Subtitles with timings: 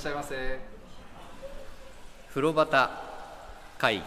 [0.00, 0.58] しゃいませ。
[2.30, 2.88] 風呂端
[3.76, 4.02] 会議。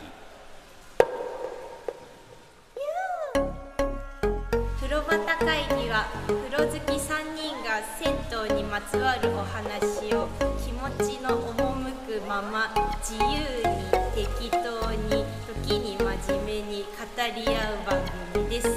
[4.81, 10.27] 風呂端会議は風呂好き3人が銭湯にまつわるお話を
[10.65, 11.61] 気持ちの赴
[12.07, 13.37] くまま自由
[13.69, 15.23] に適当に
[15.63, 16.89] 時に真面目に語
[17.35, 18.01] り合う番
[18.33, 18.67] 組です。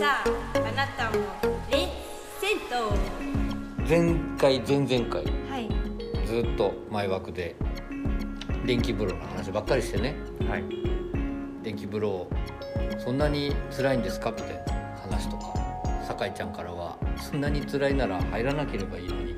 [0.00, 1.24] さああなたも
[1.70, 1.88] レッ
[2.40, 2.58] 銭
[3.88, 5.45] 前回前々回
[6.26, 7.54] ずっと前枠で
[8.66, 10.14] 電気風呂の話ばっかりしてね。
[10.48, 10.64] はい。
[11.62, 12.28] 電気風呂
[12.98, 14.30] そんなに辛いんですか？
[14.32, 15.54] みたいな話とか。
[16.06, 19.34] 酒井ちゃんからはそんなに辛いなら入らなければいいのに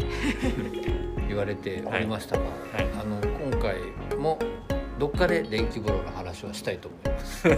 [1.28, 2.86] 言われておりましたが、はい。
[3.00, 3.18] あの
[3.50, 3.76] 今回
[4.18, 4.38] も
[4.98, 7.48] どっかで電気風呂の話はしたいと思います。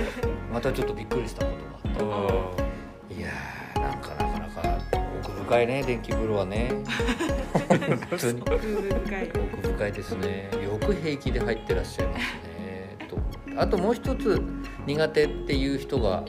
[0.52, 1.52] またちょっとびっくりしたこ
[1.98, 4.37] とがあっおたいやーなんかなか
[5.48, 6.70] 深いね電気風呂はね。
[8.10, 8.42] 本当に。
[8.42, 9.30] 奥深い。
[9.54, 10.50] 奥深いですね。
[10.62, 12.96] よく平気で入ってらっしゃいますね。
[13.08, 13.16] と。
[13.56, 14.42] あともう一つ
[14.86, 16.22] 苦手っていう人が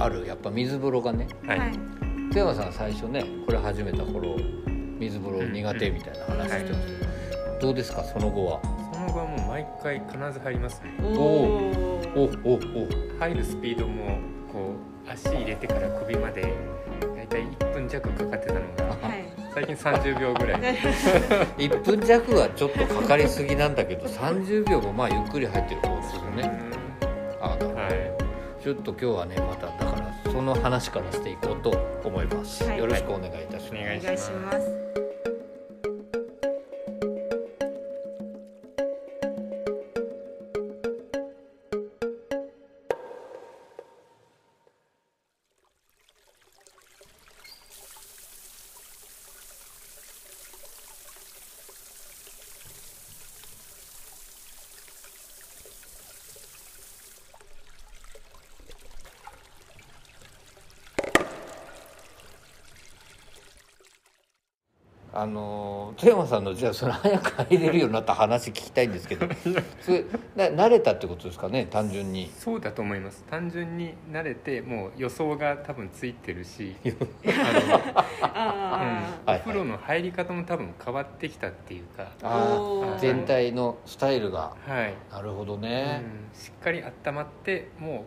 [0.00, 0.26] ある。
[0.26, 1.28] やっぱ水風呂がね。
[1.46, 1.72] はい、はい。
[2.32, 4.36] 津山さん最初ねこれ始めた頃
[4.98, 6.92] 水風呂苦手みたいな話してますけ
[7.52, 8.60] ど、どうですかその後は？
[8.92, 10.90] その後はもう毎回必ず入りますね。
[11.00, 11.12] おお
[12.16, 12.58] おおお
[13.20, 14.18] 入るスピードも
[14.52, 14.74] こ
[15.06, 19.08] う足入れてから首までだいたい1分弱かかってたのが。
[19.08, 19.24] はい。
[19.54, 20.60] 最近30秒ぐらい。
[21.58, 26.50] 1分弱はちょっとかかりすぎなんだけど30秒もまあゆっくり入ってる方ですよね。
[27.40, 27.74] あうん。
[27.74, 28.62] はい。
[28.62, 31.70] ちょっと今日はねまただからその話からしていこうと
[32.02, 32.78] 思います、はい。
[32.78, 35.23] よろしくお願いいたします、お願いお願いします
[65.16, 69.28] あの富山さんのじゃあその早く入れるようになった話聞きたいんですけど
[69.80, 70.04] それ
[70.34, 71.66] な慣れたってことですかね？
[71.66, 72.32] 単純に。
[72.36, 73.24] そうだと思います。
[73.30, 76.74] 単純に慣れてもう予想が多分ついてるし
[79.26, 84.52] お風呂の入り方も多分変わってきたっていうか、あ全体のスタイルが。
[84.66, 88.02] はい、なるほどうね、ん、しっかり温まってもう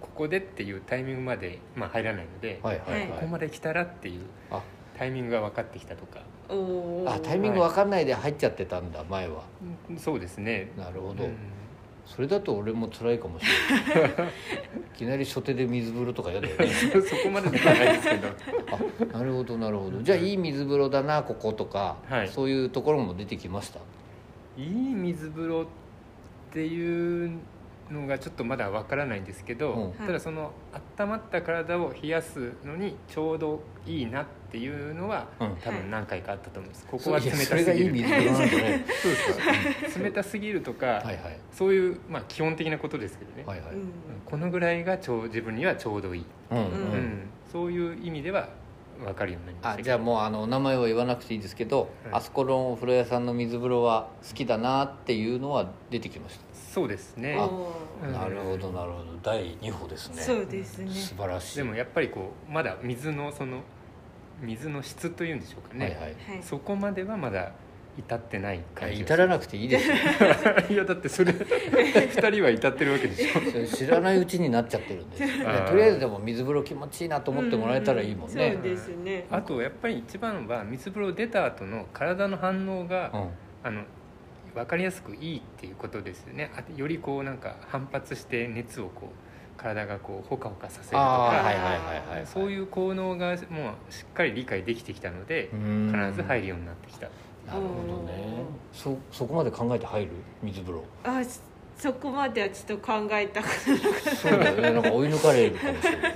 [0.00, 4.22] ここでっていうタイミングまで、まあ、入らないので、はいはいはい、ここまで来たらっていう。
[4.50, 4.60] あ
[5.00, 6.20] タイミングが分かってきたとか、
[7.06, 9.44] あタイミング分かんないで入っちゃってたんだ前は。
[9.88, 10.70] うんそうですね。
[10.76, 11.36] なるほど、うん。
[12.04, 13.46] それだと俺も辛いかもし
[13.94, 14.10] れない。
[14.94, 16.66] いきなり初手で水風呂とか嫌だよね。
[17.00, 18.28] そこまでではないですけど。
[19.14, 20.02] あなるほどなるほど。
[20.02, 22.28] じゃあいい水風呂だなこことか、はい。
[22.28, 23.80] そういうところも出てきました？
[24.58, 25.66] いい水風呂っ
[26.52, 27.38] ていう
[27.90, 30.06] のがちょっとまだわからないんですけど、うん。
[30.06, 30.52] ただその
[30.98, 35.56] 温まった体を冷やすのにちょうどいいなっていうのは、うん。
[35.56, 36.86] 多分何回かあったと思うんです。
[36.86, 39.12] ここは冷たいやそれがいいすぎる水風呂なんだねそう
[39.82, 43.90] です冷たすぎるとか、はいはいそういう、まあ、基本的なことですけどね、はいはい、うん。
[44.24, 48.48] このぐらいがちょう自分にはちょうどいい、うんうん、そういう意味では
[49.04, 51.88] 分かるようになりましたあじゃあもうあの名前を言わなくていいですけど、はい。
[52.12, 57.34] あそこのお風呂屋さんの水風呂は好きだなっていうのは出てきましたそうですね。
[57.34, 59.04] なるほどなるほど。
[59.24, 60.22] 第2歩ですね。
[60.22, 60.88] そうですね。
[60.92, 61.56] 素晴らしい。
[61.56, 63.62] でもやっぱりこうまだ水のその
[64.40, 66.02] 水の質というんでしょうかね、はいはい。
[66.02, 66.14] はい。
[66.42, 67.50] そこまではまだ
[67.98, 69.96] 至ってない感じが至らなくていいですよ。
[70.70, 73.66] いやだってそれ二人は至ってるわけでしょ。
[73.66, 78.52] 知らないうちになっちゃってるんです、とりあえずでも水風呂気持ちいいなと思ってもらえたらいいもんね。
[78.54, 79.26] そうですね。
[79.28, 83.28] あとやっぱり一番は水風呂出た後の体の反応が、うん。
[83.62, 83.82] あの
[84.54, 86.50] 分かりやすくいいっていうことですよね。
[86.56, 95.92] あよりこうなんか反発して熱をこう体がこうほかほかさせるとかそういう効能がもうしっかり理解できてきたのでうん。
[95.94, 97.08] 必ず入るようになってきた。
[97.46, 98.44] なるほどね。
[98.72, 100.10] そそこまで考えて入る？
[100.42, 100.84] 水風呂。
[101.04, 101.22] あ
[101.80, 104.70] そこまではちょっと考えたそうだよね。
[104.72, 106.12] なんか追い抜かれるかもしれない。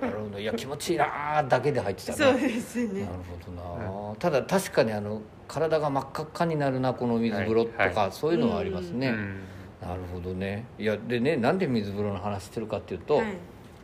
[0.00, 0.38] なるほど。
[0.40, 3.02] いや気持ちいいなーだけで入ってたねそうですね。
[3.02, 3.12] なる
[3.46, 9.40] ほどな、ただ確かにあの体が真っ赤っかになるなこの水風呂とか、はいはそういうのはありますね、うん。
[9.80, 10.64] なるほどね。
[10.78, 13.26] いやでねなんで水風呂の話してるかっていうと、はい。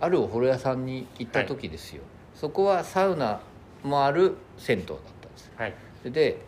[0.01, 2.03] あるお風呂屋さんに行った時ですよ、
[2.35, 3.41] そこはサウナ
[3.85, 5.75] もある銭湯だったんですはい。
[6.05, 6.39] で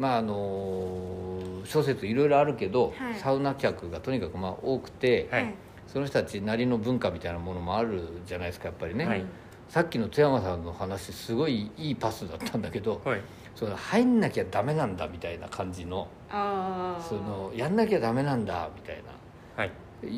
[0.00, 3.14] まああの諸説いろいろあるけど、はい。
[3.14, 5.54] サウナ客がとにかくまあ多くて、はい。
[5.86, 9.24] その人たちなりの文化みたいなものもあるじゃないですかやっぱりね、はい。
[9.68, 13.20] さっきの津山さんの話すごいいいパスだったんだけどはい。
[13.54, 19.62] その入んなきゃダメなんだみたいな感じのああそのやんなきゃダメなんだみたいな。
[19.62, 19.72] はい。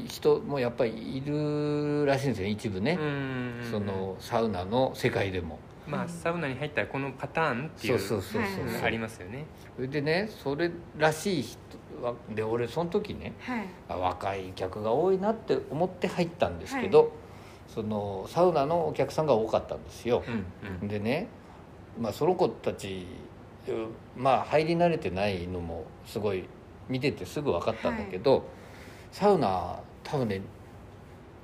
[0.07, 3.69] 人もやっぱりいるらしいんですよね一部ね、うん。
[3.69, 8.67] そのサウナの世界でもまあサウナに入ったらこのパターンっていうそうそうそうそう。
[8.75, 9.45] はいありますよね。
[9.77, 11.59] それでねそれらしい人
[12.03, 13.67] はで俺その時ねはい。
[13.89, 17.13] あ若い客が多いなって思って入ったんですけど、
[17.69, 20.23] そのサウナのお客さんが多かったんですよ、
[20.83, 21.29] うんでね、
[21.99, 23.07] まあ、その子たち
[23.69, 26.45] うんまあ入り慣れてないのもすごい
[26.89, 28.45] 見ててすぐ分かったんだけど、
[29.11, 30.43] サウナ多分ね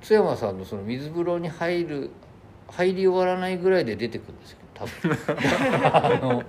[0.01, 2.09] 津山さんのその水風呂に入る
[2.71, 5.17] 入り終わらないぐらいで出てくるんですよ多分。
[5.93, 6.43] あの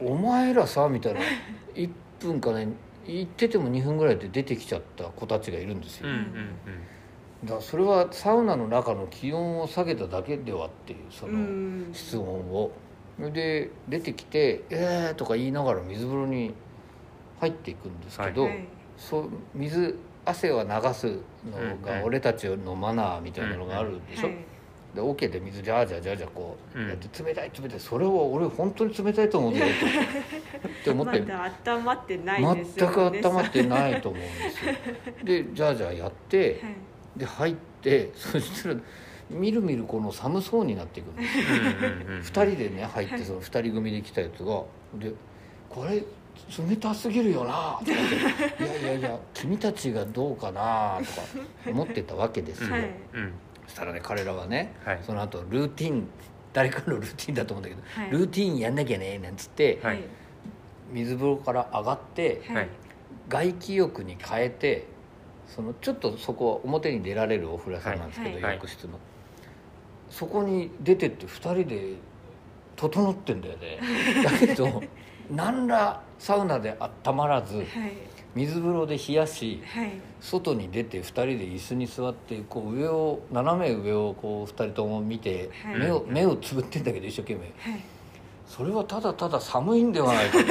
[0.00, 1.20] お前らさみたいな。
[1.74, 1.90] 1
[2.20, 2.68] 分かね
[3.06, 6.24] 行ってても2分ぐらいで出てきちゃった子たちがいるんですよ、うんうん
[7.44, 11.90] だからそれはサウナの中の気温を下げただけではっていうその、うん。
[11.92, 12.70] 室温を。
[13.18, 16.54] それで出てきて「えー」とか言いながら水風呂に
[17.38, 18.66] 入っていくんですけど、はい。
[18.96, 21.82] そう水汗は流すのうんうん。
[21.82, 24.36] が俺たちのマナーみたいなのがあるでしょ、はい
[24.94, 26.88] で桶で水ジャージャージャージャーこううん。
[26.88, 27.80] やって冷たい冷たい。
[27.80, 33.12] それは俺本当に冷たいと思うんだよとって思ってまだ温まってないですよね。
[33.12, 34.74] 全く温まってないと思うんですよ。
[35.24, 36.74] でジャージャーやってはい。
[37.16, 38.76] で入ってそしたら
[39.30, 44.62] みるみるこの寒そうになっていくんですうんうんうん2人でね入ってその2人組で来たやつが
[44.94, 45.12] 「で
[45.70, 46.02] これ
[46.68, 48.14] 冷たすぎるよな」とか言って
[48.64, 51.22] 「いやいやいや君たちがどうかな」とか
[51.70, 52.80] 思ってたわけですよ、はい。
[53.14, 53.32] うん。
[53.53, 54.74] そしたらね彼らはね。
[54.84, 55.00] はい。
[55.02, 56.08] その後ルーティン
[56.52, 58.10] 誰かのルーティンだと思うんだけど、はい。
[58.10, 60.02] ルーティンやんなきゃねなんつって、はい。
[60.92, 62.68] 水風呂から上がってはい。
[63.28, 64.86] 外気浴に変えて
[65.46, 68.54] そのちょっとそこ表に出られるお風呂屋さんなんですけど、はい。
[68.56, 68.98] 浴室の、
[70.10, 71.94] そこに出てって2人で
[72.76, 73.78] 整ってんだよね。
[74.22, 74.82] だけど
[75.30, 77.66] 何らサウナで温まらずはい
[78.34, 79.92] 水風呂で冷やしはい。
[80.20, 85.78] 外に出て2人で椅子に座ってこう上を斜め上をこう2人とも見て、はい。
[85.78, 87.40] 目を目をつぶってんだけど一生懸命。
[87.40, 87.80] はい。
[88.46, 90.44] それはただただ寒いんではないかと。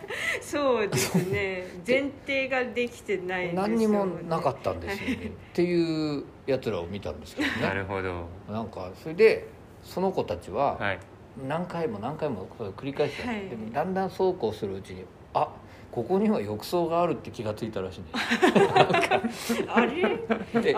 [0.40, 1.66] そうですね。
[1.86, 3.68] 前提ができてないですよね。
[3.68, 5.26] 何にもなかったんですよね、はい。
[5.26, 8.26] っていうやつらを見たんですけど なねるほど。
[8.50, 9.46] なんかそれで
[9.82, 10.98] その子たちははい。
[11.46, 13.48] 何回も何回もそれを繰り返して、はい。
[13.48, 15.48] でもだんだんそうこうするうちにあ
[15.92, 19.80] ここには浴槽があるって気がついたらしいんですあ
[20.54, 20.62] れ？
[20.62, 20.76] で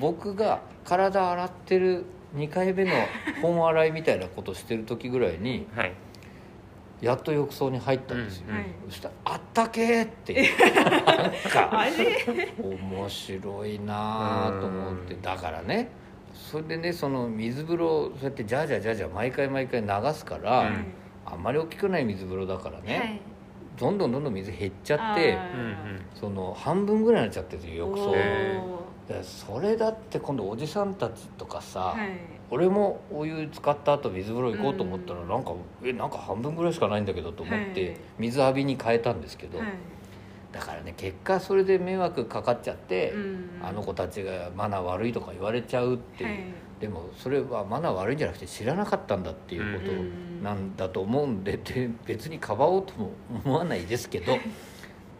[0.00, 2.90] 僕が体洗ってる2回目の
[3.40, 5.92] 本洗いみたいなことしてる時ぐらいにはい。
[7.02, 8.64] やっと浴槽に入ったんですよ、うんはい。
[8.88, 10.48] そしたら「あったけ!」って。
[10.74, 11.84] なんか
[12.58, 15.22] 面白いなあと思ってうん。
[15.22, 15.88] だからね。
[16.32, 20.84] それでねその水風呂そうやってジャージャージャージャー毎回毎回流すから、うん。
[21.26, 23.20] あんまり大きくない水風呂だからね、はい
[23.78, 25.38] どんどんどんどん水減っちゃって
[26.14, 28.14] その半分ぐらいになっちゃってる浴槽。
[29.22, 32.18] それだって今度おじさんたちとかさ、はい。
[32.50, 35.28] 俺もお湯使った後水風呂行こうと思ったらうん。
[35.28, 35.52] なんか、
[35.84, 37.96] えなんか半分ぐらいしかないんだけどと思って、はい。
[38.18, 39.68] 水浴びに変えたんですけど、はい。
[40.50, 43.60] だからね結果それで迷惑かかっちゃって、うん。
[43.62, 53.10] あの子たちがマナー悪いとか言われちゃうっていう、はいでもそれはマナー悪いんじゃなくて知らなかったんだっていうことうんなんだと思うんでで別にかばおうとも
[53.44, 54.36] 思わないですけど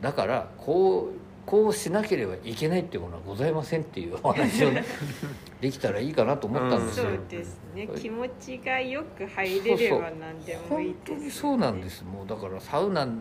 [0.00, 4.84] だからこうこうしなければいけないっていうものはございませんっていうお話をね
[5.60, 7.04] できたらいいかなと思ったんですよ。
[7.04, 7.86] そうですね。
[7.86, 7.98] はい。
[7.98, 12.04] 気持ちがよく入れれば何でもいいです、本当にそうなんです。
[12.04, 13.12] もうだからサウナの、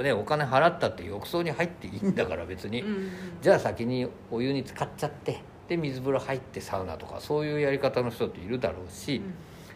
[0.00, 3.10] ね、お金払ったって浴槽に入っていいんだから別に、うん。
[3.42, 9.34] じゃあ先にお湯に浸かっちゃってで水風呂入ってサウナとかそういうやり方の人っているだろうし、うん。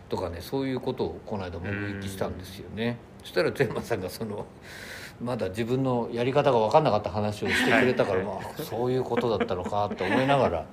[0.08, 1.70] とかねそういうことをこの間目
[2.00, 2.98] 撃したんですよね。
[3.22, 4.46] そしたら津山さんがその
[5.22, 10.66] まだ自分のやり方が分かんなかった話をしてくれたから、はいまあ、そういうことだったのかと思いながら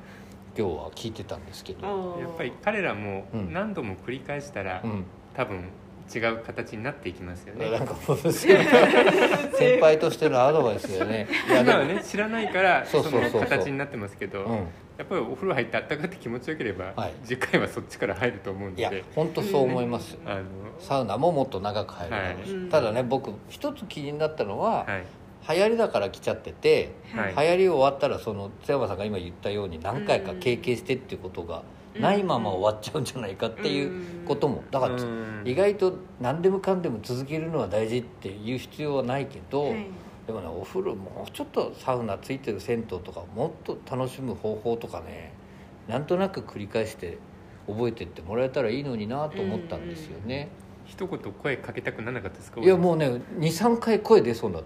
[0.57, 3.53] 今日は聞いてたんですけど、やっぱり彼らもうん。
[3.53, 5.03] 何度も繰り返したら、うん、
[5.35, 5.69] 多分
[6.13, 7.69] 違う形になっていきますよね。
[7.69, 11.27] なんか先輩 先輩としてのアドバイスだよね。
[11.49, 14.67] 今はね知らないからその形になってますけど、うん。
[14.97, 17.13] やっぱりお風呂入ってあったかくて気持ちよければ、はい。
[17.23, 20.43] 次回はそっちから入ると思うんいやで本当そう思います、あの
[20.79, 22.69] サウナももっと長く入るはい。
[22.71, 25.03] ただね僕一つ気になったのは、はい。
[25.49, 27.47] 流行りだから来ちゃってて、はい。
[27.47, 31.61] 流行り終わったらその津山さんが今言ったように何回か経験してっていうことが
[31.99, 34.63] ないまま終わっちゃうんじゃないかっていうことも。
[34.71, 35.41] だからうん。
[35.45, 39.87] 意外と何でもかんでも続けるのは大事っていう必要はないけど、はい。
[40.27, 45.31] でもねお風呂もうちょっとサウナついてる銭湯とかもっと楽しむ方法とかね
[45.87, 47.17] なんとなく繰り返して
[47.65, 50.49] 覚えてってもらえたらいいのになと思ったんですよね。
[50.85, 52.59] 一言声かけたくならなかったですか？
[52.61, 54.63] いやもうね23回声出そうになっ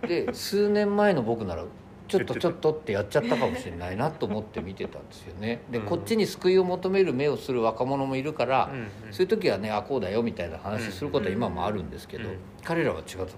[0.00, 0.06] た。
[0.08, 1.64] で数年前の僕なら
[2.10, 5.62] ちょっとちょっとってやっちゃったかもしれないなと思って見てたんですよね。
[5.70, 5.86] でうん。
[5.86, 8.70] こっちに救いを求める目をする若者もいるから、
[9.10, 12.36] そういう時はねあこうだよみたいな話することは今もあるんですけど、うん。
[12.64, 13.28] 彼らは違うともう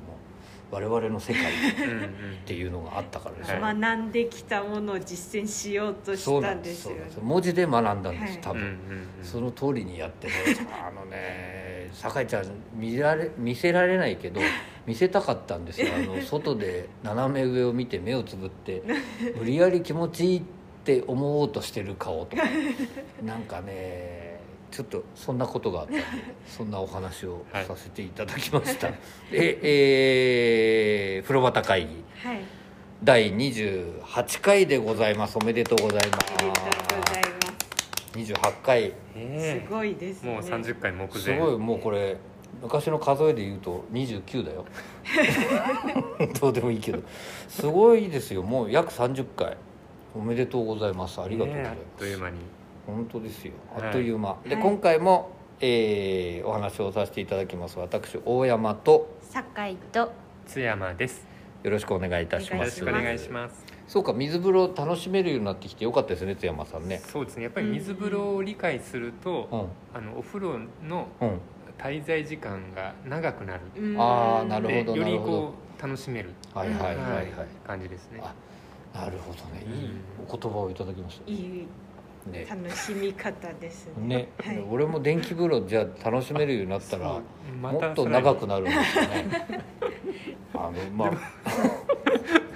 [0.72, 1.46] 我々の世界っ
[2.46, 3.78] ていうのがあったからですよ、はい。
[3.78, 6.84] 学んできたものを実践しようとしたそうなんです。
[6.84, 7.20] すよねそうなんです。
[7.20, 8.40] 文字で学んだんです、はい。
[8.40, 9.06] 多分、うんうんうん。
[9.22, 10.32] その通りにやってね。
[10.72, 14.40] あのね酒井ちゃん見られ見せられないけど
[14.86, 15.88] 見せたかったんですよ。
[15.94, 18.82] あの外で斜め上を見て目をつぶって
[19.36, 20.42] 無理やり気持ちいいっ
[20.84, 22.44] て思おうとしてる顔とか。
[23.22, 24.31] なんかね
[24.72, 26.02] ちょっとそんなことがあったんで
[26.48, 28.88] そんなお話をはいさせていただきました、
[29.30, 32.04] でえー風呂旗会議。
[32.24, 32.40] はい。
[33.04, 35.36] 第28回でございます。
[35.36, 36.64] おめでとうございまありがと
[36.96, 37.24] うござい
[38.26, 38.32] す。
[38.32, 38.90] 28回。
[38.90, 41.18] ますごいですもう30回目前。
[41.18, 42.16] すごいもうこれ
[42.62, 44.64] 昔の数えで言うと29だよ。
[46.40, 47.02] どうでもいいけど。
[47.48, 48.42] すごいですよ。
[48.42, 49.56] もう約30回。
[50.14, 51.20] おめでとうございます。
[51.20, 52.36] ありがとうございねます、あっという間に
[52.86, 53.52] 本当ですよ。
[53.74, 53.86] はい。
[53.86, 54.62] あっという間、ではい。
[54.62, 57.78] 今回も、えーお話をさせていただきます。
[57.78, 60.12] 私大山と酒井と
[60.46, 61.26] 津山です。
[61.62, 62.80] よろしくお願いいたします。
[62.80, 63.64] よろしくお願いします。
[63.86, 66.98] そうか水風呂楽しめるようになってきてよかったですね津山さんね。
[66.98, 67.44] そうですね。
[67.44, 69.98] やっぱり水風呂を理解すると、うん。
[69.98, 71.40] あのお風呂のうん。
[71.78, 73.60] 滞在時間が長くなる。
[73.76, 73.96] うん。
[74.00, 76.30] あーなるほでよりこう楽しめる。
[76.54, 77.28] はいはいはいはい、
[77.66, 78.20] 感じですね。
[78.22, 78.34] あ
[78.96, 79.64] なるほどね。
[79.66, 81.30] いいうんお言葉をいただきました。
[81.30, 81.66] いい
[82.26, 82.46] ね。
[82.48, 84.16] 楽しみ方ですね。
[84.16, 84.64] ね、はい。
[84.70, 87.20] 俺も電気風呂じゃあ楽しめるようになったら
[87.60, 89.64] もっと長くなるんですよね。
[90.54, 91.10] あのまあ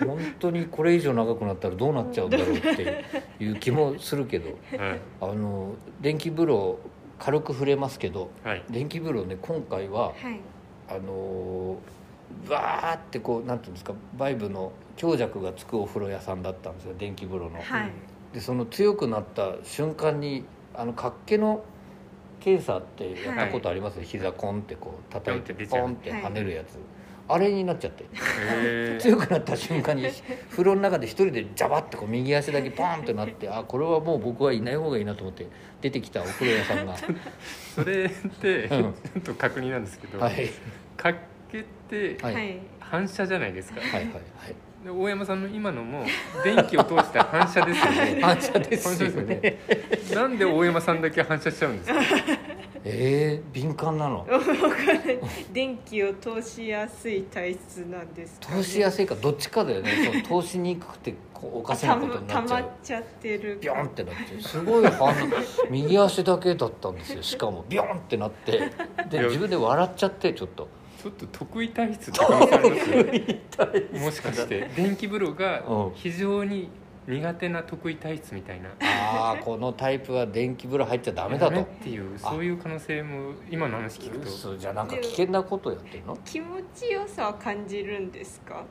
[0.04, 3.04] 本当にこれ以上長くなったらどうなっちゃうんだろうって
[3.40, 5.00] いう気もするけどはい。
[5.20, 6.78] あの電気風呂
[7.18, 8.64] 軽く触れますけどはい。
[8.70, 10.40] 電気風呂ね今回ははい。
[10.88, 11.78] あの
[12.48, 17.58] バーってこうなんていうんですかバイブの強弱がつくお風呂屋さんだったんですよ電気風呂の。
[18.26, 21.64] はいでその強くなった瞬間にあの活気の
[22.40, 26.78] 検査ってやったことあります、膝コンってこう叩いてポンって跳ねるやつ、
[27.28, 28.04] あれになっちゃって
[29.00, 30.06] 強くなった瞬間に
[30.50, 35.46] 風呂の中で一人でジャバってこう右足だけポンってなってあこれはもう僕はいない方がいいなと思って
[35.80, 36.94] 出てきたお風呂屋さんが。
[37.74, 38.68] それってうん。
[38.68, 40.50] ちょっと確認なんですけど、はい。
[40.96, 41.18] 活
[41.50, 43.80] 気ってはい、はいはい反射じゃないですか？
[43.80, 44.04] はいはい
[44.86, 46.04] で大山さんの今のも
[46.44, 48.20] 電気を通した反射ですよね。
[48.22, 49.34] 反射ですよね。
[49.34, 49.58] ね。
[50.14, 52.00] なんで大山さんだけ反射しちゃうんですか？
[52.84, 54.24] えー、敏感なの？
[55.52, 58.62] 電気を通しやすい体質なんですかね。
[58.62, 60.22] 通しやすいかどっちかだよね。
[60.24, 62.62] その通しにくくてこうおかしなことになたっちゃう。
[62.62, 63.58] まっちゃってる。
[63.60, 65.12] ビョンってなってすごい反応。
[65.68, 67.22] 右足だけだったんですよ。
[67.24, 68.70] しかもビョンってなって。
[69.10, 70.68] で自分で笑っちゃってちょっと
[71.02, 74.70] ちょっと得意体質って可能性ありますよもしかして。
[74.74, 75.92] 電気風呂がうん。
[75.94, 76.68] 非常に
[77.06, 78.70] 苦手な得意体質みたいな。
[78.80, 81.60] ああこのタイプは電気風呂入っちゃダメだと。
[81.60, 84.28] っていうそういう可能性も今の話聞くと。
[84.28, 86.18] 嘘じゃあなんか危険なことやってるの？
[86.24, 88.64] 気持ちよさは感じるんですか？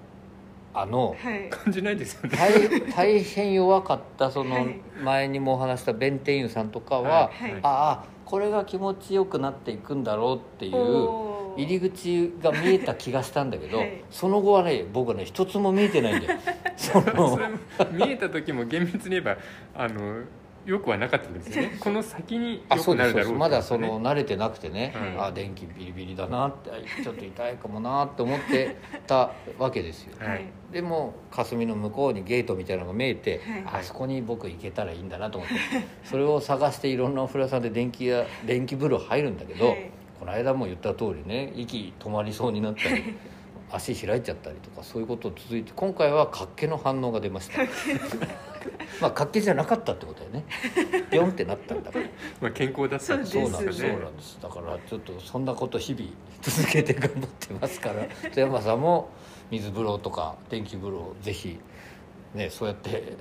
[0.74, 1.16] あの。
[1.18, 1.50] はい。
[1.50, 2.38] 感じないですよね。
[2.38, 4.82] 大大変弱かったそのはい。
[5.02, 7.54] 前にもお話した弁天湯さんとかは、はい。
[7.64, 10.74] ああこれが気持ちよくなっていくんだろうっていう
[11.58, 14.04] 入り口が見えた気がしたんだけど、はい。
[14.10, 16.40] その後はね僕はね一つも見えてないんだよ。
[16.76, 17.40] その
[17.92, 19.38] 見えた時も厳密に言えば
[19.74, 20.24] あの
[20.66, 21.78] よくはなかったんですよね。
[21.80, 25.28] この先にあよくなるだろうまだそねの慣れてなくてね、はい。
[25.30, 30.16] あ電気ビリビリだなってあちょっと痛いかもなって思ってたわけですよ。
[30.20, 30.46] はい。
[30.72, 33.80] でも霞の向こうにゲートみたいなのが見えて、はい。
[33.82, 35.56] あそこに僕行けたらいいんだなと思って
[36.04, 43.16] それを探していろんなお風呂屋さんで電気や電気風呂入るんだけど、はいこの間も言った通りね息止まりそうになったり
[43.72, 47.64] 足開いちゃったりとかそういうこと続いて今回は活気の反応が出ました。
[49.02, 50.46] まあ活気じゃなかったってことだよね。
[51.12, 52.06] ビョンってなったんだから。
[52.42, 54.40] まあ、健康だったそうそうなんですそうなんです。
[54.42, 56.10] だからちょっとそんなこと日々
[56.42, 59.10] 続けて頑張ってますから富山さんも
[59.50, 61.60] 水風呂とか電気風呂をぜひ
[62.34, 63.18] ねそうやって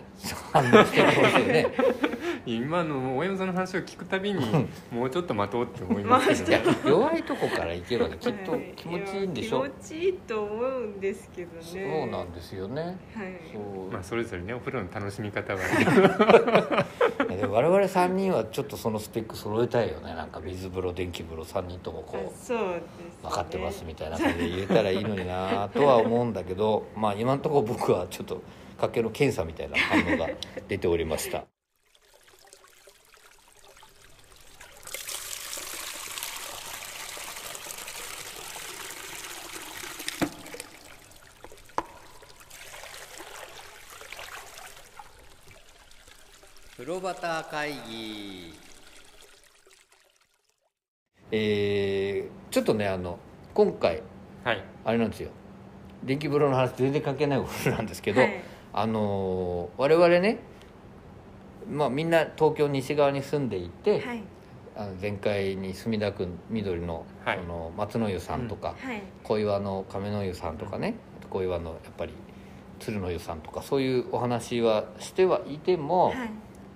[0.52, 1.66] 反応してほしいよね。
[2.46, 4.44] 今の大山さんの話を聞くたびに
[4.90, 6.76] もうちょっと待とうって思いますけどね。
[6.86, 8.72] 弱いとこから行けばねきっとはい。
[8.76, 11.62] 気持ちいいんでしょ、や気持ちいいと思うんですけどね。
[11.62, 12.82] そうなんですよね。
[12.82, 12.96] はい。
[13.52, 13.90] そう。
[13.90, 15.60] まあそれぞれねお風呂の楽しみ方は
[17.34, 20.14] で我々3人はちょっとそのスペック揃えたいよね。
[20.14, 22.84] なんか水風呂電気風呂3人ともこあうそうです、ね、
[23.22, 28.42] 分かってますみたいな感じで言えたらいいのになとは思うんだけどまあ今のところ僕はちょっと
[28.80, 30.28] 家計の検査みたいな反応が
[30.68, 31.44] 出ておりました。
[46.76, 48.54] プロバター会議。
[51.30, 53.18] えー、ちょっとねあの
[53.54, 54.02] 今回、
[54.44, 55.30] はい、あれなんですよ。
[56.02, 58.53] 電気風呂の話全然関係ないお風なんですけど、はい。
[58.74, 60.38] あのー我々ね
[61.70, 64.22] まあみんな東京西側に住んでいて、はい。
[64.76, 67.38] あの前回に墨田区緑の,、はい。
[67.38, 69.02] その松の湯さんとか、はい。
[69.22, 72.12] 小岩の亀の湯さんとかね、あと小岩のやっぱり
[72.80, 76.30] 鶴の湯さんとかそういうお話はしてはいても、はい。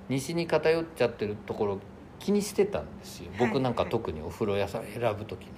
[0.08, 1.80] 西に偏っちゃってるところ
[2.18, 3.30] 気にしてたんですよ。
[3.36, 3.48] はい。
[3.48, 5.48] 僕なんか特にお風呂屋さん選ぶ時に。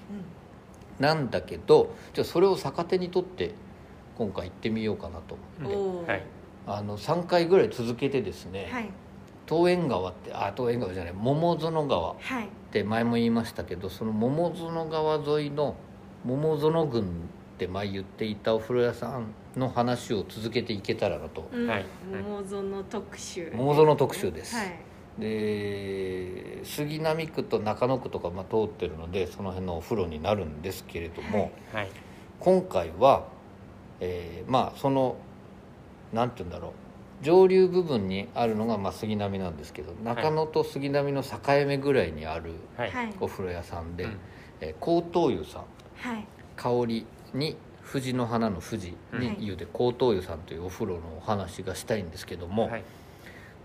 [0.99, 1.05] うん。
[1.05, 3.55] なんだけどじゃあそれを逆手にとって
[4.21, 6.07] 今回行ってみようかなとおー。
[6.07, 6.23] はい。
[6.67, 8.91] あの3回ぐらい続けてですね、はい。
[9.49, 12.49] 東園川ってあ東園川じゃない桃園川っはい。
[12.71, 15.75] て前も言いましたけどその桃園川沿いの
[16.27, 17.05] 桃園郡っ
[17.57, 21.67] て前言っていたお風呂屋さんの話を続けていけたらなと、うん。
[21.67, 21.87] はい。
[22.23, 23.51] 桃園特集。
[23.57, 24.55] 桃園特集です。
[24.55, 24.79] はい。
[25.19, 31.85] で杉並区と中野区とかまあ通ってるのでその辺のお風呂になるんですけれども、はい。
[31.85, 31.91] はい。
[32.39, 33.40] 今回は、
[34.01, 35.17] えーまあその
[36.13, 36.73] なんて言うんだろう。
[37.23, 42.55] 上流部分にあるのがまあ杉並なんですけど中野と杉並の境目ぐらいにある
[43.21, 44.19] お風呂屋さんで、うん。
[44.61, 45.65] えー高等湯さん。
[45.97, 46.27] はい。
[46.57, 52.85] 香りに藤の花の藤に湯で高等湯さんというお風呂のお話がしたいんですけども、はい。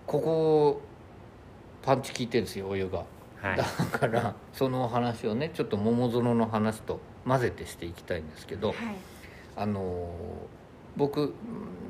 [0.05, 0.81] ここ
[1.81, 3.05] パンチ効いてるんですよお湯が。
[3.41, 3.57] はい。
[3.57, 8.77] だからそのお話をねちょっと桃園の話と混ぜてしていきたいんですけど、はい
[9.55, 11.33] あのー僕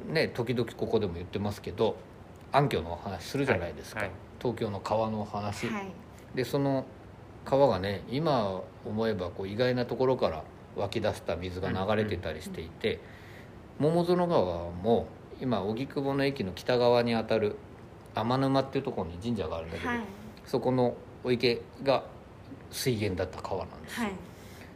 [0.07, 1.95] ね時々ここでも言ってますけど
[2.51, 4.11] 暗渠のお話するじゃないですか、はい
[4.45, 5.87] 東京の川のお話、はい。
[6.35, 6.85] でその
[7.45, 10.43] 川がね今思えばこう意外なところから
[10.75, 12.99] 湧き出した水が流れてたりしていて、
[13.79, 15.07] 桃園川も
[15.41, 17.55] 今荻窪の駅の北側にあたる
[18.13, 19.99] 天沼っていうところに神社があるんだけど、はい。
[20.45, 22.03] そこのお池が
[22.69, 24.13] 水源だった川なんですよ、はい。
[24.13, 24.17] で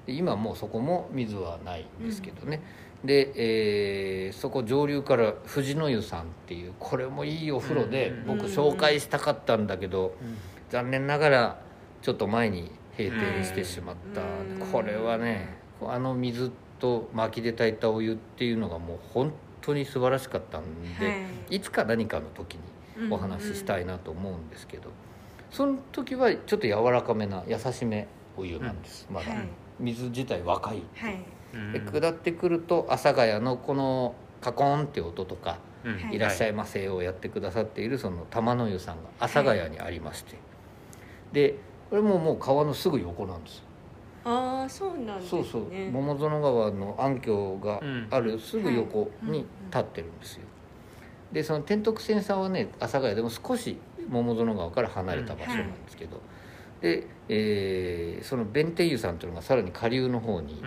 [0.08, 2.62] 今もうそこも水はないんですけどね、
[3.04, 10.16] で、えーそこ上流から藤の湯さんっていうこれもいいお風呂でうん僕紹介したかったんだけど、
[10.70, 11.62] 残念ながら
[12.02, 14.72] ちょっと前に閉店してしまった、うん。
[14.72, 20.64] これはねあの水と薪で炊いたお湯っていうのがもう本当に素晴らしかったん
[21.00, 21.14] で、は
[21.50, 21.56] い。
[21.56, 24.90] い、つか何かの時にお話ししたいななと思うんですけど、
[25.52, 28.08] その時はちょっと柔らかめな優しめ
[28.38, 29.48] お湯なんです、まだ、はい
[29.80, 31.24] 水自体若い、はい。
[31.54, 31.74] うん。
[31.74, 35.58] で下ってくると阿佐ヶ谷のこのカコーンって音とか
[36.12, 36.16] い。
[36.16, 40.36] いらっしゃいませをやってくださっているその玉の湯さんが阿佐ヶ谷にありまして、
[41.32, 41.56] で
[41.90, 43.58] これももう川のすぐ横なんです。
[43.58, 43.64] よ
[44.26, 45.30] ああそうなんですね。
[45.30, 45.92] そうそう。
[45.92, 50.42] 桃園川の暗渠があるすぐ横に立ってるんですよ。
[51.32, 53.78] でその天徳線さんはね阿佐ヶ谷でも少し
[54.10, 56.20] 桃園川から離れた場所なんですけど、
[56.82, 60.62] で、えーその弁天湯さんというのがさらに下流の方に、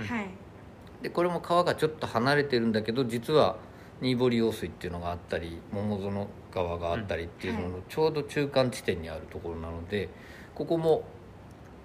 [1.03, 3.57] でこれも川がちょっと離れてるんだけど実は
[4.01, 10.09] 新堀用水っていうのがあったり桃園川があったりっていうののちょうど中間地点にあるところなので
[10.55, 11.05] ここも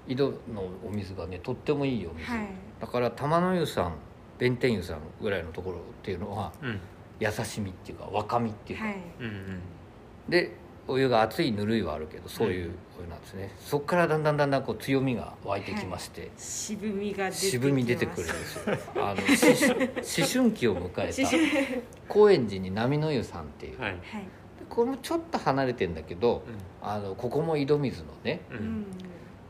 [0.08, 2.48] 井戸のお水がねとってもいいお水、はい。
[2.80, 3.96] だから玉の湯さん
[4.38, 6.80] 弁天湯さんぐらいのところっていうのはうん。
[7.20, 8.96] 優しみっていうか若みっていうか、はい。
[9.20, 9.62] うんうん。
[10.30, 10.56] で
[10.88, 17.50] お湯が熱いぬるいはあるけどそういうお湯なんですね、そこからだんだんだんだんこう強みが湧いてきまして、渋みが出てきます。
[17.50, 18.78] 渋み出てくるんですよ。
[18.96, 23.92] あの思思春期を迎えた高円寺に波の湯さんっていう、はい。
[23.92, 24.02] はい。
[24.70, 26.44] これもちょっと離れてんだけど
[26.82, 28.58] あのここも井戸水のねうん。
[28.58, 28.66] ううん。
[28.82, 28.86] ん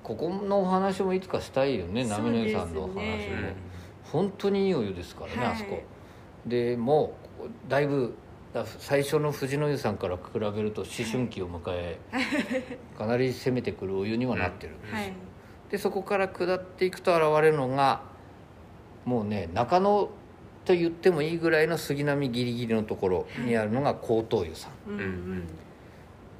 [0.03, 3.55] ここのお話もいつかしたいよね波の湯さんのお話も、ね。
[4.03, 5.53] 本当にいいお湯ですからね、はい。
[5.53, 5.79] あそこ。
[6.45, 8.15] でもうだいぶだ
[8.79, 11.99] 最初の藤の湯さんから比べると思春期を迎え、
[12.97, 14.73] かなり攻めてくるお湯にはなってる。
[14.75, 15.13] んですよ、はい。
[15.69, 18.01] でそこから下っていくと現れるのが
[19.05, 20.09] もうね中野
[20.65, 24.91] と言ってもいいぐらいの杉並ギリギリのところにあるのが高等湯さん。
[24.91, 24.99] うん。
[24.99, 25.47] うん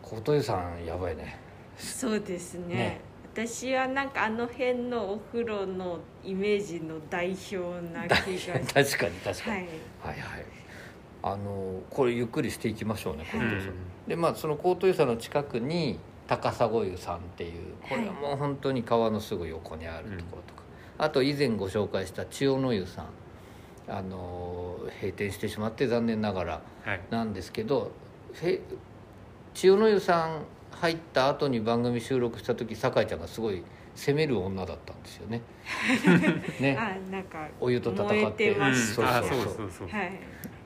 [0.02, 1.38] 高等湯さんやばいね。
[1.78, 2.76] そうですね。
[2.76, 3.02] ね。
[3.34, 7.58] 私はなんかあの辺のお風呂のイメージの代表
[7.94, 9.68] な気がし 確かに確かに、はい。
[10.02, 10.46] はいはい
[11.24, 13.74] あのこれゆっくりしていきましょうね高等湯さん、
[14.08, 20.62] でまあその高等湯さんの近くに高砂湯さんっていうこれはもう本当に川のすぐ横にあるところとか、
[20.98, 23.06] あと以前ご紹介した千代の湯さん。
[23.90, 27.02] あの閉店してしまって残念ながらはい。
[27.10, 27.92] なんですけど
[28.42, 28.60] へ
[29.54, 33.64] 千代の湯さん入った後に番組収録した時酒井ちゃんがすごい
[33.96, 35.42] 攻める女だったんですよね。
[36.62, 36.78] ね。
[36.78, 38.54] あなんかお湯と戦って。
[38.54, 39.06] そうそうそう。
[39.06, 39.88] あそうそうそう。
[39.88, 40.20] はい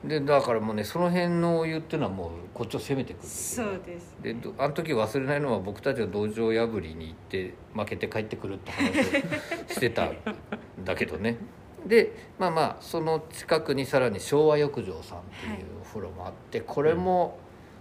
[0.04, 3.22] でだからもうねその辺のお湯っていうのはもうこっちを攻めてくる。
[3.22, 4.16] んですよそうです。
[4.20, 9.02] でどあの時忘れないのは僕たちは道場破りに行って負けて帰ってくるって話を
[9.72, 10.16] してたん
[10.84, 11.36] だけどね。
[11.86, 17.38] でまあまあその近くにさらに昭和浴場さんっていうお風呂もあってこれも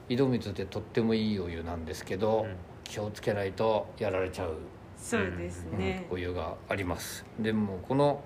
[0.09, 2.55] 井戸水でとってもいいお湯なんですけど、うん。
[2.91, 4.57] 気をつけないとやられちゃう、
[4.97, 7.25] そうですね、お湯があります。
[7.39, 8.21] でもこの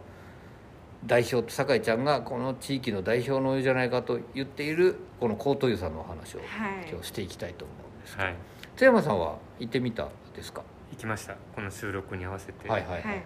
[1.05, 6.45] 代表酒井ちゃんがこの地域の代表のお湯じゃないかと言っているこの高等湯さんのお話をは
[6.81, 6.89] い。
[6.89, 8.35] 今日していきたいと思うんですけど、はい。
[8.75, 10.63] 津山さんは行ってみたですか？
[10.91, 11.35] 行きました。
[11.53, 12.69] この収録に合わせて。
[12.69, 13.13] はいはいはい、はい。
[13.13, 13.19] は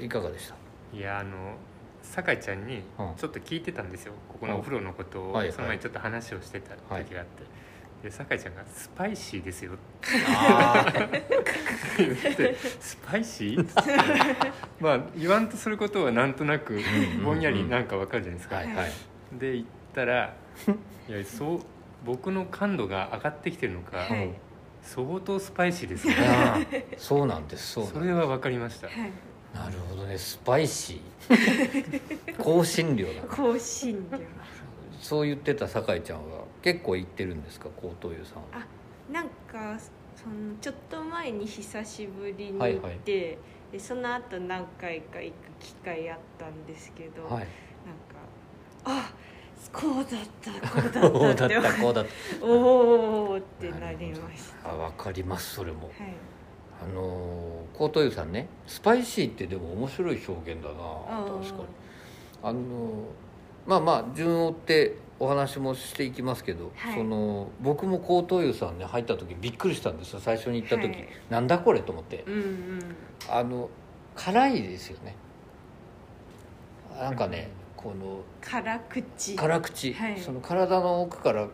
[0.00, 0.04] い。
[0.04, 0.54] い、かがでした？
[0.96, 1.54] いやあの
[2.02, 3.14] 酒井ちゃんにうん。
[3.16, 4.12] ちょっと聞いてたんですよ。
[4.28, 5.32] ここのお風呂のことを。
[5.32, 5.52] はいはい。
[5.52, 7.24] その前にちょっと話をしてた時があって、で
[8.08, 9.72] 酒井ちゃんが「スパイシーですよ」
[10.26, 10.86] あ
[11.98, 16.82] 言って「スパイシー?」まあ言わんとすることはなんとなくん。
[17.22, 18.90] ぼんやりなんかわかるじゃないですか、はいはい。
[19.32, 20.34] で言ったら
[21.08, 21.60] いやそう
[22.04, 24.30] 僕の感度が上がってきてるのか、はい。
[24.82, 26.14] 相当スパイシーですね。
[26.96, 28.00] そうなんですそうなんです。
[28.00, 28.86] それは分かりました。
[28.86, 28.96] はい。
[29.54, 30.16] なるほどね。
[30.16, 32.36] スパイシー。
[32.60, 34.18] 香辛料だ香辛料。
[35.00, 37.68] そう言ってた酒井ちゃんは結構行ってるんですか？
[37.80, 38.38] 高等湯さん。
[38.60, 38.66] あ
[39.12, 39.78] なんか
[40.16, 42.98] そのちょっと前に久しぶりに行って、はいはい。
[43.04, 43.38] で
[43.78, 47.32] その後何回か行く機会あったんですけど、はい。
[47.32, 47.48] なんか
[48.84, 49.12] あ
[49.72, 52.06] こうだったこうだこうだったこうだっ
[52.42, 54.68] おおってなりました。
[54.68, 55.88] たあ分かりますそれも。
[55.88, 55.92] はい。
[56.82, 60.74] あのー高等湯さんねスパイシーってでも面白い表現だな
[61.40, 61.64] 確かに。
[62.42, 63.04] あのー
[63.66, 66.94] まあまあ順を追ってお話もしていきますけど、はい。
[66.94, 71.08] その僕も高等湯さんね入った時びっくりしたんですよ最初に行った時、はい。
[71.28, 72.24] なんだこれと思って。
[72.26, 72.80] うんうん。
[73.28, 73.68] あの
[74.16, 75.14] 辛いですよね。
[76.98, 79.36] なんかね、この辛口。
[79.36, 80.18] 辛口、はい。
[80.18, 81.46] その体の奥から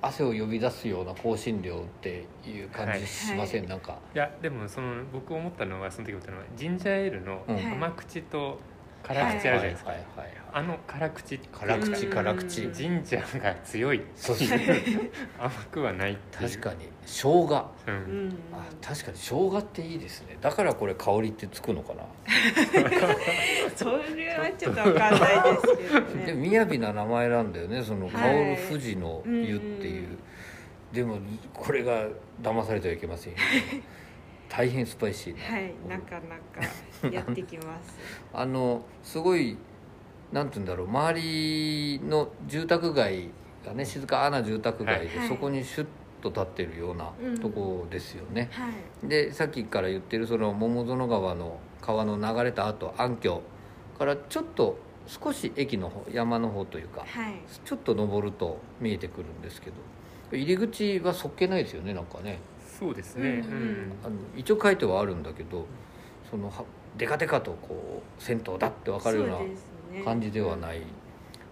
[0.00, 3.68] 汗を呼び出すような香辛料っていう感じしません、はい。
[3.68, 3.98] なんか。
[4.14, 7.54] いやでもその僕思ったのはその時思ったのはジンジャーエールのうん。
[7.56, 7.66] はい。
[7.66, 8.58] 甘口と
[9.02, 10.36] 辛口あるじゃないですか、はいはいはいはい。
[10.54, 12.12] あの辛口辛口うん。
[12.12, 12.64] 辛口。
[12.64, 14.36] うんジンジャーが強いそう。
[14.36, 14.48] そう
[15.38, 16.50] 甘くはないっていう。
[16.50, 16.88] 確かに。
[17.06, 17.70] 生姜。
[17.86, 18.28] ううん。
[18.28, 20.36] んあ確かに生姜っていいですね。
[20.40, 22.02] だからこれ香りってつくのかな、
[23.74, 27.82] それはちょっとわかんないですけどでね雅な名前なんだよね。
[27.82, 28.56] その香はい。
[28.56, 30.18] る富士の湯っていう、うん。
[30.92, 31.18] でも
[31.54, 32.06] これが
[32.42, 33.38] 騙されてはいけませんよ
[34.54, 35.34] 大変スパイシー。
[35.34, 37.96] な、はいなかなかやってきます。
[38.34, 39.56] あのすごい
[40.30, 40.88] なんて言うんだろう。
[40.88, 43.30] 周りの住宅街
[43.64, 45.28] がね静かな住宅街で、はい。
[45.28, 45.86] そこにシュッ
[46.20, 47.38] と立ってるようなうん。
[47.38, 48.68] とこですよね、は
[49.02, 49.08] い。
[49.08, 53.40] でさっきから言ってるその桃園川の川の流れた後暗渠
[53.98, 57.34] からちょっと少し駅の方山の方というかはい。
[57.64, 59.76] ちょっと登ると見えてくるんですけど
[60.30, 62.38] 入り口はそっけないですよねなんかね
[62.82, 63.92] そうですね、うんうん。
[64.04, 65.66] あの一応書いてはあるんだけど
[66.30, 66.64] そのは
[66.98, 69.28] デカデカとこう銭湯だって分かるよう
[69.98, 70.82] な感じではない、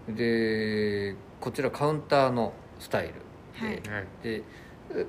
[0.09, 3.13] でこちらカウンターのスタイル
[3.53, 4.07] はいで,、はい。
[4.23, 4.43] で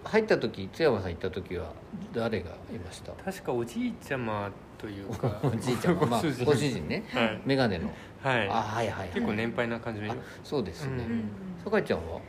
[0.04, 1.72] 入った時津山さん行った時は
[2.14, 3.12] 誰がいました？
[3.12, 5.40] 確かおじいちゃまというか。
[5.42, 6.88] おじいちゃんがまあご主人。
[6.88, 7.04] ね。
[7.12, 7.90] はい、眼鏡の、
[8.22, 8.48] はい。
[8.48, 10.12] あはいはいはい結構年配な感じの。
[10.12, 11.24] あそうですね、うんうん。
[11.64, 12.20] 酒井ちゃんは？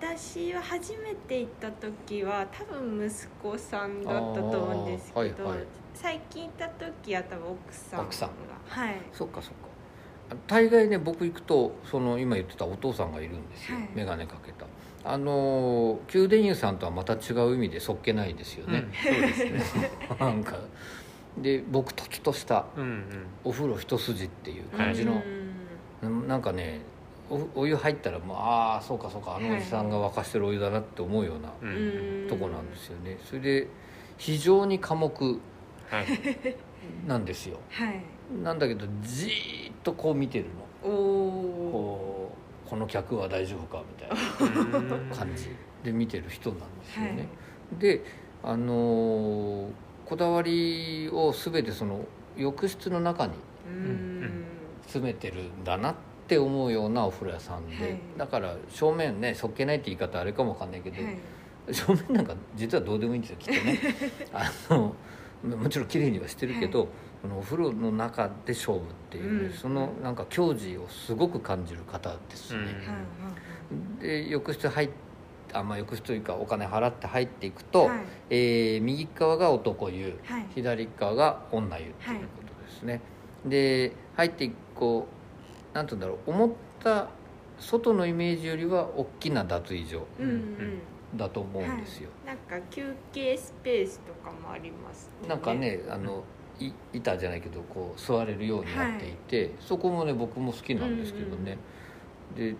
[0.00, 5.66] 私は初めて行った時は多分息子さんだったと思うんですけど、はいはい。
[5.92, 8.04] 最近行った時は多分奥さんが。
[8.06, 8.30] 奥さん
[8.66, 8.94] はい。
[9.12, 9.58] そっかそっか。
[10.30, 13.88] あ大概ね僕行くとその今言ってたお父さんがいるんですよ、はい。
[13.94, 14.64] 眼鏡かけた。
[15.04, 18.78] あのー宮殿湯さんとはまた違う意味でそっけないですよね。
[18.78, 19.90] うん、そうですね。
[20.18, 20.56] なんか。
[21.36, 23.04] で僕とつとしたうんうん。
[23.44, 25.22] お風呂一筋っていう感じの、
[26.02, 26.26] うん。
[26.26, 26.80] なんかね
[27.30, 31.48] おお湯入ったらもうああそうかそうかあのおじさんが沸かしてるお湯だなって思うような
[32.28, 33.18] とこなんですよね。
[33.24, 33.68] それで
[34.18, 35.40] 非常に寡黙
[35.88, 36.06] はい。
[37.06, 37.58] なんですよ。
[37.70, 38.02] はい。
[38.42, 40.50] なんだけどじーっとこう見てるの。
[40.90, 42.32] こ
[42.66, 45.10] うこの客は大丈夫かみたいなうん。
[45.10, 45.48] 感じ。
[45.84, 47.16] で見てる人なんですよはい。
[47.16, 47.28] ね、
[47.78, 48.02] で
[48.42, 49.68] あのー
[50.06, 52.04] こだわりを全てその
[52.36, 53.32] 浴室の中に
[53.66, 54.44] うん。
[54.82, 56.00] 詰めてるんだなって
[56.38, 58.00] 思うようなお風呂屋さんで、はい。
[58.16, 61.18] だから正面ねそっけないって言い方あれかもわかんないけど、はい。
[61.72, 63.78] 正面なんか実はどうでもいいんですよきっとね。
[64.32, 64.94] あの
[65.56, 66.88] もちろん綺麗にはしてるけど、
[67.22, 69.52] そのお風呂の中で勝負っていうね、うん。
[69.52, 72.66] そのなんか矜持をすごく感じる方ですね、うん。
[72.66, 72.74] はい
[74.00, 74.90] で浴室入っ
[75.52, 78.00] あまあ浴室というかお金払って入っていくと、はい。
[78.30, 80.46] えー右側が男湯はい。
[80.54, 83.00] 左側が女湯っていうことですね、
[83.44, 85.19] で入っていくこう
[85.72, 86.50] なんて言うんだろう思っ
[86.82, 87.08] た
[87.58, 90.80] 外のイメージよりは大きな脱衣所うんうん。
[91.16, 96.22] だと思うんですよ、なんか休憩スペースとかもありますもなんかねあの
[96.60, 101.58] い板じゃないけどこう座れるようになっていて、そこもね僕も好きなんですけどね、
[102.36, 102.54] で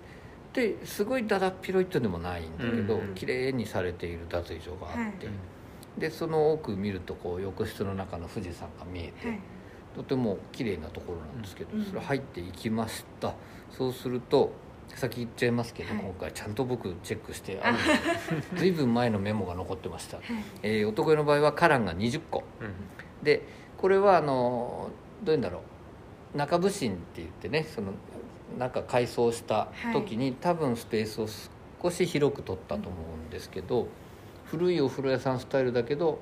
[0.53, 5.33] ですごいだだっ広いってでもないんだけど、うんうん綺麗にされている脱衣所があって、は
[5.97, 9.39] でその奥見るとこう浴室の中の富士山が見えて、はい
[9.95, 11.85] とても綺麗なところなんですけど、うん。
[11.85, 13.35] それ入っていきました。
[13.71, 14.53] そうすると
[14.89, 16.05] 先言っちゃいますけど、はい。
[16.05, 17.85] 今回ちゃんと僕チェックしてあるの
[18.55, 20.27] で 随分前のメモが残ってました、はい。
[20.63, 22.45] えー男湯の場合はカランが20個。
[22.61, 23.25] うん。
[23.25, 23.43] で
[23.79, 24.91] これはあの
[25.23, 25.63] どういうんだろ
[26.35, 26.39] う。
[26.39, 27.93] 中部芯って言ってねその
[28.59, 31.27] 中改装した時に、多分スペースを
[31.83, 33.87] 少し広く取ったと思うんですけど、
[34.45, 36.19] 古いお風呂屋さんスタイルだけど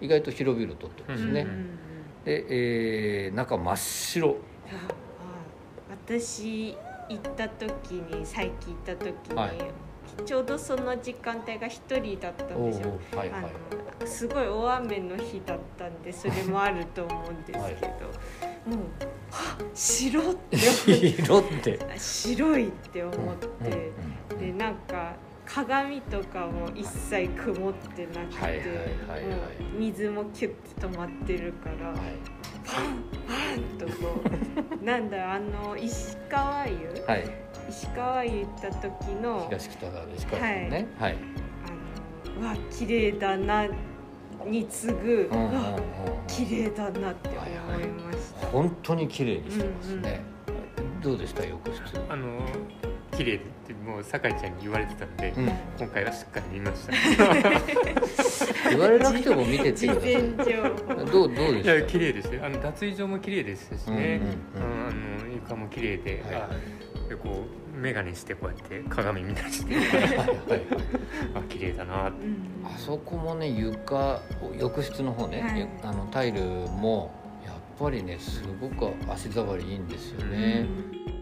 [0.00, 1.89] 意外と広々とってますね、うんうんうん
[2.24, 4.36] で、えー中真っ白。
[6.06, 6.76] 私
[7.08, 9.58] 行った時に最近行った時に、はい。
[10.24, 12.90] ちょうどその時間帯が一人だったんですよ。
[13.16, 14.06] はいはい。
[14.06, 18.68] すごい大雨の日だったんでそれもあると思うんですけど、はい。
[18.68, 18.78] もう
[19.30, 20.20] 「はっ白!
[20.32, 20.56] 」って。
[21.96, 23.92] 白いって思って、
[24.38, 25.14] でなんか
[25.52, 28.62] 鏡とかも一切曇ってなくて、
[29.76, 31.98] 水もキュッて止まってるから、はい。
[32.64, 34.20] パンパンとこ
[34.80, 37.04] うなんだあの石川湯？
[37.06, 37.24] はい。
[37.68, 40.86] 石川湯行った時の東北沢の石川さんね。
[40.98, 43.66] はい、あのうわ綺麗だな
[44.46, 45.78] に次ぐ、うんうんうんうわ
[46.28, 47.38] 綺麗だなって思
[47.80, 50.22] いました、本当に綺麗にしてますね、
[51.02, 52.00] どうでした浴室？
[52.08, 52.40] あの
[53.20, 55.46] 綺麗ってもう酒井ちゃんに言われてたので、うん。
[55.78, 56.92] 今回はしっかり見ました。
[58.70, 59.74] 言われなくても見てって。
[59.74, 61.04] 事前情報。
[61.04, 61.74] どうどうでいした？
[61.74, 62.46] や綺麗ですよ。
[62.46, 64.22] あの脱衣所も綺麗ですしね、
[64.56, 64.78] うんうんうん。
[64.78, 66.42] うんあの床も綺麗で、はいはい。
[66.44, 67.44] あでこ
[67.76, 69.74] う眼鏡してこうやって鏡見たりして。
[69.74, 69.84] はい
[71.36, 72.24] あ綺麗だなって。
[72.24, 72.36] うん。
[72.64, 74.22] あそこもね床
[74.58, 75.58] 浴室の方ね、はい。
[75.58, 77.12] ゆあのタイルも
[77.44, 81.19] やっぱりねすごく足触りいいんですよね、うん